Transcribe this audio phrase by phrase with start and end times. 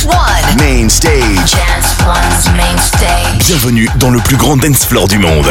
[0.00, 0.56] Dance One.
[0.58, 1.52] Main stage.
[1.52, 3.46] Dance One's main stage.
[3.46, 5.50] Bienvenue dans le plus grand dance floor du monde.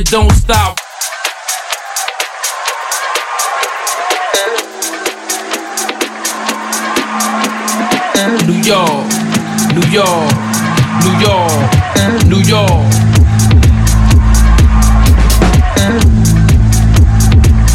[0.00, 0.78] It don't stop.
[8.46, 9.06] New York,
[9.74, 10.32] New York,
[11.04, 11.52] New York,
[12.32, 12.90] New York.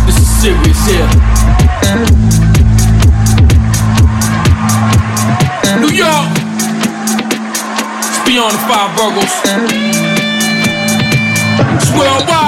[0.06, 1.10] This is serious here.
[5.80, 6.32] New York,
[8.00, 9.85] it's beyond the five burgers.
[11.98, 12.45] Worldwide.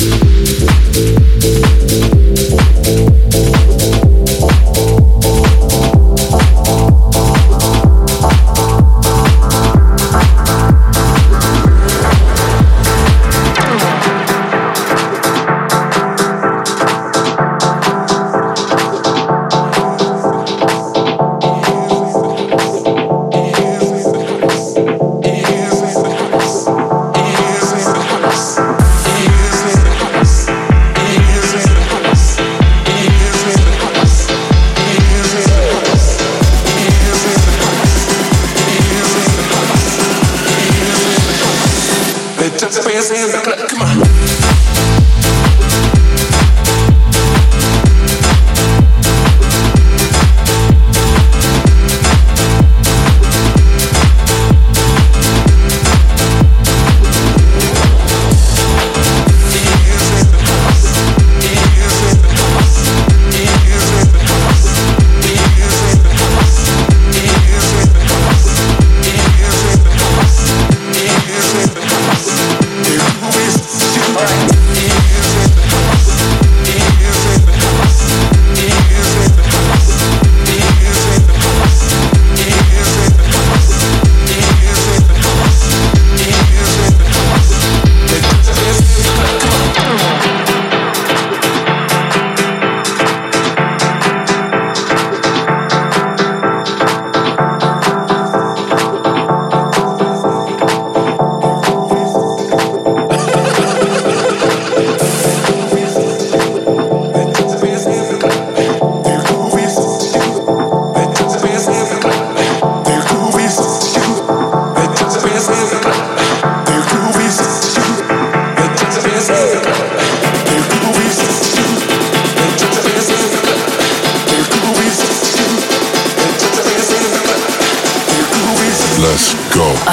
[0.00, 0.22] Thank
[2.52, 2.67] you.